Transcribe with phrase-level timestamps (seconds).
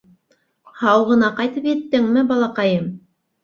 [0.83, 2.93] —Һау ғына ҡайтып еттеңме, балаҡайым?